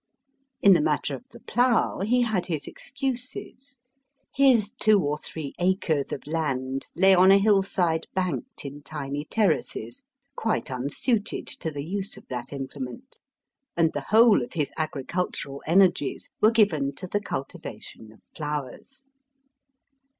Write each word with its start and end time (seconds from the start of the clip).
In 0.63 0.73
the 0.73 0.81
matter 0.81 1.13
of 1.13 1.25
the 1.29 1.41
plow, 1.41 1.99
he 1.99 2.21
had 2.23 2.47
his 2.47 2.65
excuses. 2.65 3.77
His 4.33 4.71
two 4.79 4.99
or 5.03 5.19
three 5.19 5.53
acres 5.59 6.11
of 6.11 6.25
land 6.25 6.87
lay 6.95 7.13
on 7.13 7.29
a 7.29 7.37
hillside 7.37 8.07
banked 8.15 8.65
in 8.65 8.81
tiny 8.81 9.25
terraces 9.25 10.01
quite 10.35 10.71
unsuited 10.71 11.45
to 11.45 11.69
the 11.69 11.85
use 11.85 12.17
of 12.17 12.25
that 12.29 12.51
implement 12.51 13.19
and 13.77 13.93
the 13.93 14.07
whole 14.09 14.41
of 14.41 14.53
his 14.53 14.71
agricultural 14.75 15.61
energies 15.67 16.31
were 16.41 16.49
given 16.49 16.95
to 16.95 17.05
the 17.05 17.21
cultivation 17.21 18.11
of 18.11 18.21
flowers. 18.35 19.05